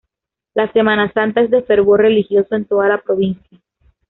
[0.55, 3.61] La Semana Santa es de fervor religioso en toda la provincia.